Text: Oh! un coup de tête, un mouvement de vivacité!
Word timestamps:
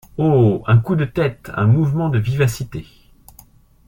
Oh! 0.17 0.63
un 0.65 0.79
coup 0.79 0.95
de 0.95 1.05
tête, 1.05 1.51
un 1.53 1.67
mouvement 1.67 2.09
de 2.09 2.17
vivacité! 2.17 2.87